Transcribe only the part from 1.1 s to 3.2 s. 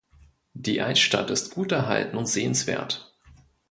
ist gut erhalten und sehenswert.